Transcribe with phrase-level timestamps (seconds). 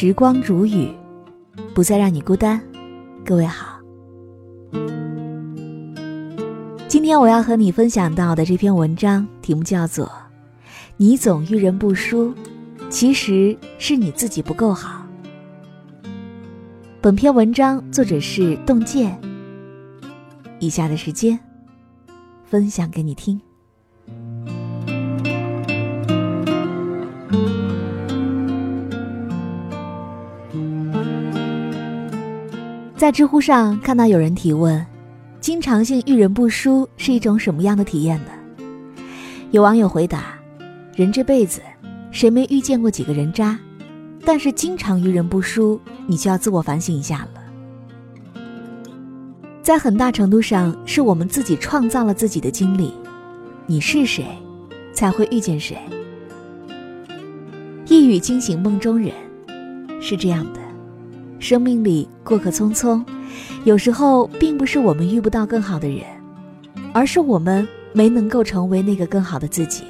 [0.00, 0.88] 时光如雨，
[1.74, 2.62] 不再让你孤单。
[3.26, 3.80] 各位好，
[6.86, 10.06] 今天我要和你分享到的这篇文章题目叫做
[10.98, 12.32] 《你总遇人不淑，
[12.88, 15.04] 其实是你自己不够好》。
[17.00, 19.20] 本篇文章作者是洞见。
[20.60, 21.36] 以下的时间，
[22.44, 23.40] 分享给你听。
[32.98, 34.84] 在知乎上看到有人提问
[35.40, 38.32] ：“经常性遇人不淑是一种什么样的体验呢？”
[39.52, 40.36] 有网友回答
[40.96, 41.60] ：“人这辈子，
[42.10, 43.56] 谁没遇见过几个人渣？
[44.24, 48.42] 但是经常遇人不淑，你就要自我反省一下了。
[49.62, 52.92] 在很大程度上，是我们自己创造了自己的经历。
[53.66, 54.26] 你是谁，
[54.92, 55.78] 才会遇见谁。
[57.86, 59.12] 一语惊醒梦中人，
[60.00, 60.57] 是这样的。”
[61.38, 63.04] 生命里过客匆匆，
[63.64, 66.02] 有时候并不是我们遇不到更好的人，
[66.92, 69.84] 而是我们没能够成为那个更好的自己。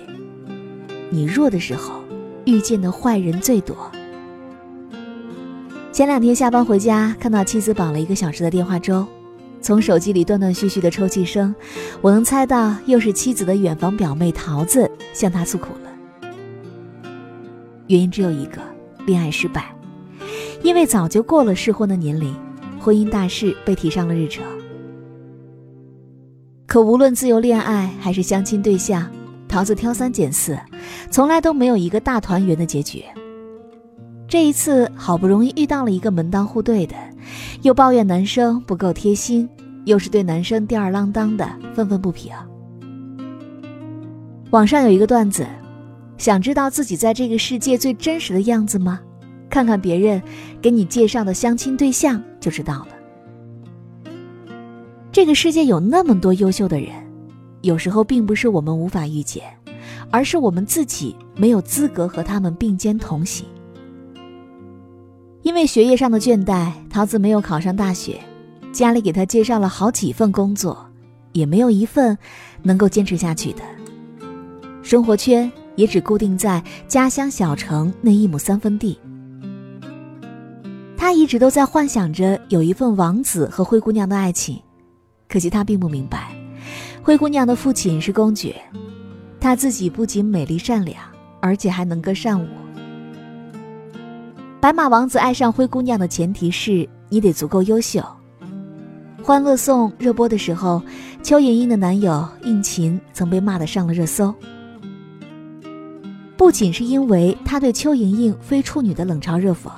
[1.11, 2.03] 你弱的时候，
[2.45, 3.77] 遇见的坏人最多。
[5.91, 9.07] 前两天下班回家，看到妻子绑了一个小时的电话粥，
[9.61, 11.55] 从手机里断断续续的抽泣声，
[12.03, 15.91] 我能猜到又是妻子的远房表妹桃子向他诉苦了。
[17.87, 18.61] 原因只有一个：
[19.07, 19.75] 恋爱失败。
[20.62, 22.34] 因为早就过了适婚的年龄，
[22.81, 24.45] 婚姻大事被提上了日程。
[26.67, 29.09] 可无论自由恋爱还是相亲对象，
[29.48, 30.59] 桃子挑三拣四，
[31.11, 33.03] 从来都没有一个大团圆的结局。
[34.27, 36.95] 这一次好不容易遇到了一个门当户对的，
[37.62, 39.48] 又抱怨男生不够贴心，
[39.86, 42.31] 又是对男生吊儿郎当的，愤愤不平。
[44.51, 45.46] 网上有一个段子，
[46.19, 49.01] 想知道自己在这个世界最真实的样子吗？
[49.51, 50.23] 看看别人
[50.61, 52.89] 给你介绍的相亲对象就知道了。
[55.11, 56.91] 这个世界有那么多优秀的人，
[57.63, 59.42] 有时候并不是我们无法遇见，
[60.11, 63.47] 而是我们自己没有资格和他们并肩同行。
[65.42, 68.20] 因为学业上的倦怠，桃子没有考上大学，
[68.70, 70.87] 家里给她介绍了好几份工作，
[71.33, 72.17] 也没有一份
[72.63, 73.63] 能够坚持下去的。
[74.83, 78.98] 生活圈也只固定在家乡小城那一亩三分地。
[81.01, 84.61] 他一直都在幻想着有一份王子和灰姑娘的爱情，
[85.29, 86.35] 可惜他并不明白，
[87.01, 88.61] 灰姑娘的父亲是公爵，
[89.41, 91.01] 她自己不仅美丽善良，
[91.41, 92.48] 而且还能歌善舞。
[94.61, 98.01] 白马王子爱上灰姑娘的前提是你得足够优秀。
[99.25, 100.83] 《欢乐颂》热播的时候，
[101.23, 104.35] 邱莹莹的男友应勤曾被骂得上了热搜，
[106.37, 109.70] 不仅是因为他对邱莹莹非处女的冷嘲热讽。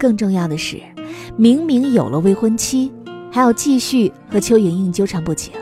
[0.00, 0.80] 更重要的是，
[1.36, 2.90] 明明有了未婚妻，
[3.30, 5.52] 还要继续和邱莹莹纠缠不清。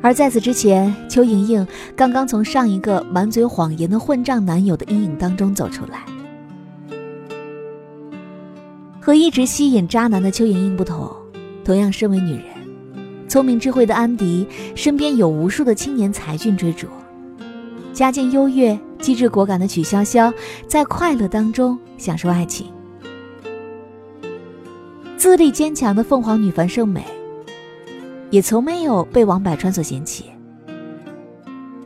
[0.00, 1.66] 而在此之前，邱莹莹
[1.96, 6.04] 刚刚从上一个满嘴谎言的混账男友的阴影当中走出来。
[9.00, 11.10] 和一直吸引渣男的邱莹莹不同，
[11.64, 12.44] 同样身为女人，
[13.28, 16.86] 聪明智慧的安迪身边有无数的青年才俊追逐，
[17.94, 18.78] 家境优越。
[19.00, 20.32] 机智果敢的曲筱绡，
[20.66, 22.68] 在快乐当中享受爱情；
[25.18, 27.04] 自立坚强的凤凰女樊胜美，
[28.30, 30.24] 也从没有被王柏川所嫌弃。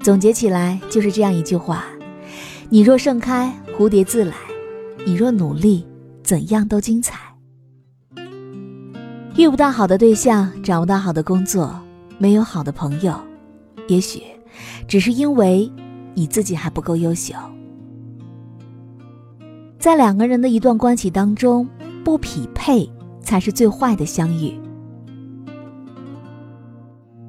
[0.00, 1.86] 总结起来就是这样一句话：
[2.68, 4.34] 你若盛开，蝴蝶自来；
[5.04, 5.84] 你若努力，
[6.22, 7.18] 怎样都精彩。
[9.36, 11.76] 遇不到好的对象，找不到好的工作，
[12.16, 13.12] 没有好的朋友，
[13.88, 14.22] 也许
[14.86, 15.68] 只是因为。
[16.18, 17.32] 你自己还不够优秀，
[19.78, 21.68] 在两个人的一段关系当中，
[22.04, 24.48] 不匹配才是最坏的相遇。《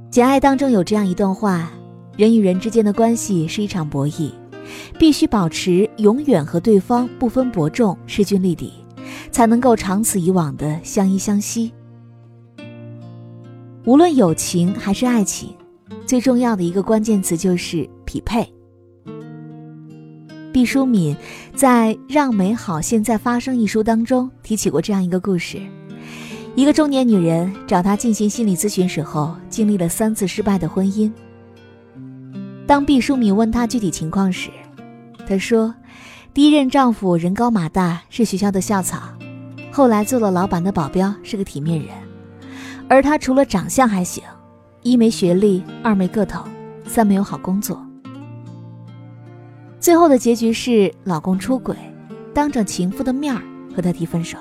[0.10, 1.72] 简爱》当中有这样一段话：
[2.18, 4.32] 人与人之间的关系是一场博弈，
[4.98, 8.74] 必须保持永远和对方不分伯仲、势均力敌，
[9.30, 11.72] 才能够长此以往的相依相惜。
[13.86, 15.56] 无论友情还是爱情，
[16.08, 18.52] 最重要的一个关键词就是匹配。
[20.52, 21.16] 毕淑敏
[21.56, 25.62] 在《让美好现在发生》一书当中提起过这样一个故事：
[26.56, 31.12] 一个中年女人找他进行心理咨询时候，经历了三次失败的婚姻。
[32.66, 34.50] 当毕淑敏问她具体情况时，
[35.28, 35.74] 她说，
[36.34, 39.00] 第一任丈夫人高马大，是学校的校草，
[39.72, 41.90] 后来做了老板的保镖，是个体面人，
[42.88, 44.24] 而她除了长相还行，
[44.82, 46.44] 一没学历，二没个头，
[46.86, 47.84] 三没有好工作。
[49.80, 51.74] 最后的结局是老公出轨，
[52.34, 53.42] 当着情妇的面儿
[53.74, 54.38] 和他提分手。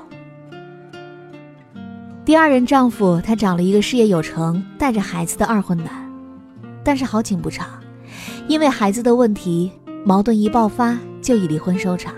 [2.25, 5.87] 第二任丈夫，他找了一个事业有成、带着孩子的二婚男，
[6.82, 7.69] 但是好景不长，
[8.49, 9.70] 因为孩子的问题，
[10.05, 12.12] 矛盾一爆发就以离婚收场。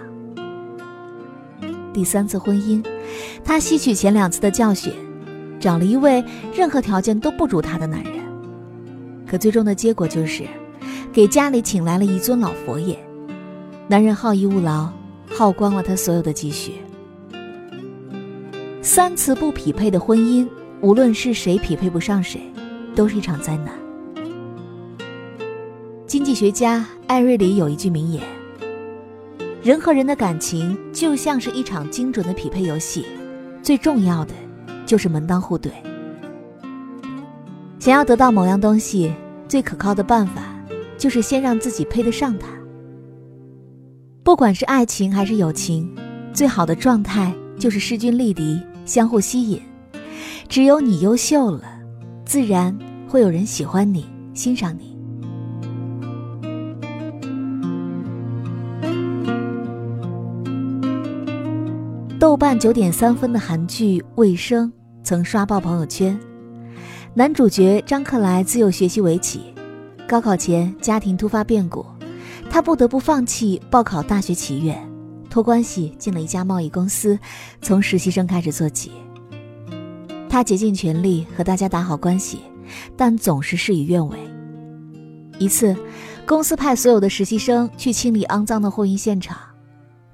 [1.92, 2.82] 第三次婚姻，
[3.44, 4.94] 他吸取前两次的教训，
[5.60, 6.24] 找了一位
[6.54, 8.14] 任何条件都不如他的男人，
[9.26, 10.44] 可最终的结果就是，
[11.12, 12.98] 给家里请来了一尊老佛爷。
[13.90, 14.88] 男人好逸恶劳，
[15.28, 16.74] 耗光了他所有的积蓄。
[18.80, 20.46] 三次不匹配的婚姻，
[20.80, 22.40] 无论是谁匹配不上谁，
[22.94, 23.74] 都是一场灾难。
[26.06, 28.22] 经济学家艾瑞里有一句名言。
[29.60, 33.04] 人和人的感情就像是一场精准的匹配游戏，
[33.60, 34.32] 最重要的
[34.86, 35.72] 就是门当户对。
[37.80, 39.12] 想要得到某样东西，
[39.48, 40.44] 最可靠的办法
[40.96, 42.46] 就是先让自己配得上它。
[44.22, 45.90] 不管是爱情还是友情，
[46.32, 49.60] 最好的状态就是势均力敌，相互吸引。
[50.46, 51.62] 只有你优秀了，
[52.24, 52.76] 自然
[53.08, 54.90] 会有人喜欢你，欣赏你。
[62.18, 64.68] 豆瓣九点三分的韩剧《卫生》
[65.02, 66.18] 曾刷爆朋友圈。
[67.14, 69.54] 男主角张克莱自幼学习围棋，
[70.06, 71.84] 高考前家庭突发变故，
[72.50, 74.76] 他不得不放弃报考大学棋院，
[75.30, 77.16] 托关系进了一家贸易公司，
[77.62, 78.90] 从实习生开始做起。
[80.28, 82.40] 他竭尽全力和大家打好关系，
[82.96, 84.18] 但总是事与愿违。
[85.38, 85.76] 一次，
[86.26, 89.38] 公司派所有的实习生去清理肮脏的货运现场。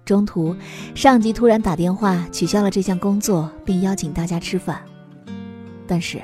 [0.05, 0.55] 中途，
[0.95, 4.81] 上级突然打电话取消了这项工作，并邀请大家吃饭。
[5.87, 6.23] 但是，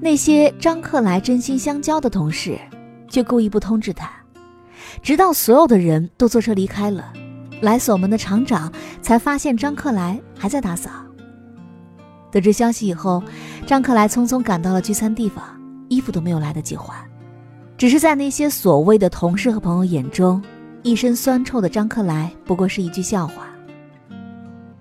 [0.00, 2.58] 那些张克莱真心相交的同事，
[3.08, 4.10] 却故意不通知他，
[5.02, 7.12] 直到所有的人都坐车离开了，
[7.60, 10.90] 来锁门的厂长才发现张克莱还在打扫。
[12.30, 13.22] 得知消息以后，
[13.66, 15.44] 张克莱匆匆赶到了聚餐地方，
[15.88, 16.96] 衣服都没有来得及换，
[17.76, 20.42] 只是在那些所谓的同事和朋友眼中。
[20.82, 23.48] 一身酸臭的张克莱不过是一句笑话。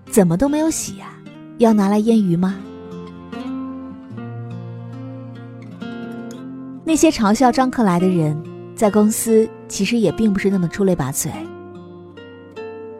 [0.09, 1.11] 怎么都没有洗呀？
[1.57, 2.56] 要拿来腌鱼吗？
[6.85, 8.41] 那些嘲笑张克莱的人，
[8.75, 11.30] 在公司其实也并不是那么出类拔萃，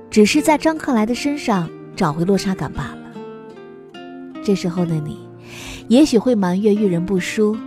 [0.10, 4.02] 只是在张克莱的身上找回落差感罢了。
[4.44, 5.18] 这时候的你，
[5.90, 7.58] 也许会埋怨遇人不淑，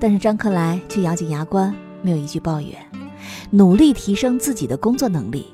[0.00, 1.72] 但是张克莱却咬紧牙关，
[2.02, 2.74] 没有一句抱怨。
[3.50, 5.46] 努力提升自己的工作能力。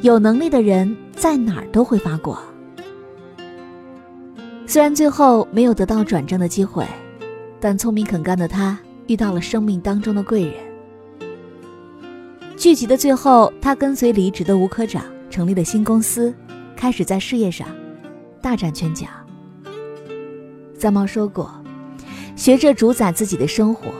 [0.00, 2.38] 有能力的人在哪儿都会发光。
[4.66, 6.84] 虽然最后没有得到转正的机会，
[7.60, 10.67] 但聪明肯干的他遇到了生命当中的贵人。
[12.58, 16.34] 剧集的最后，他跟随离职的吴科长成立了新公司，
[16.74, 17.68] 开始在事业上
[18.42, 19.06] 大展拳脚。
[20.76, 21.48] 三毛说过
[22.34, 23.92] ：“学着主宰自己的生活，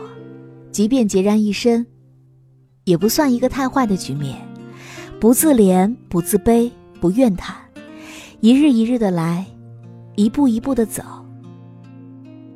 [0.73, 1.87] 即便孑然一身。”
[2.83, 4.35] 也不算一个太坏的局面，
[5.21, 6.69] 不自怜，不自卑，
[6.99, 7.55] 不怨叹，
[8.41, 9.45] 一日一日的来，
[10.15, 11.01] 一步一步的走。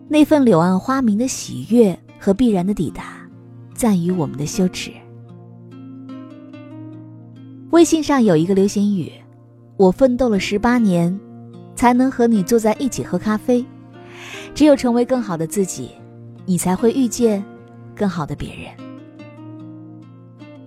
[0.10, 3.26] 那份柳暗花明的喜悦和必然的抵达，
[3.74, 4.92] 在于我们的羞耻。
[7.74, 9.12] 微信上有一个流行语
[9.78, 11.20] ：“我奋斗了十八年，
[11.76, 13.66] 才能和你坐在一起喝咖啡。
[14.54, 15.90] 只有成为更好的自己，
[16.46, 17.44] 你才会遇见
[17.96, 18.68] 更好的别人。”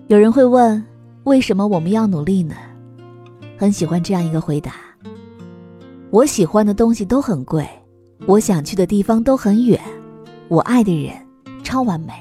[0.09, 0.85] 有人会问，
[1.23, 2.57] 为什么我们要努力呢？
[3.57, 4.75] 很喜欢这样一个回答：
[6.11, 7.65] 我喜欢的东西都很贵，
[8.27, 9.81] 我想去的地方都很远，
[10.49, 11.15] 我爱的人
[11.63, 12.13] 超完美。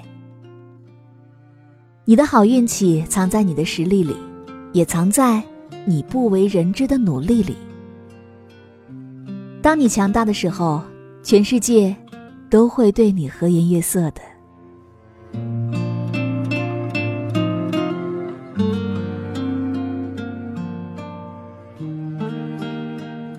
[2.06, 4.15] 你的好运气藏在你的实力里，
[4.75, 5.41] 也藏在
[5.86, 7.55] 你不为人知的努力里。
[9.62, 10.82] 当你强大的时候，
[11.24, 11.96] 全世界
[12.50, 14.22] 都会对你和颜悦色的。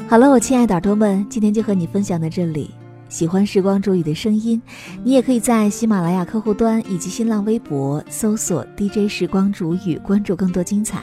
[0.08, 2.70] 好了，我亲爱的耳朵们，今天就和你分享到这里。
[3.10, 4.60] 喜欢时光煮雨的声音，
[5.04, 11.02] 你也可以在喜马拉雅客户端以及新浪微博搜索 DJ 时光煮雨，关注更多精彩。